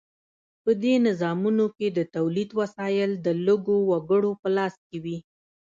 [0.63, 5.17] په دې نظامونو کې د تولید وسایل د لږو وګړو په لاس کې وي.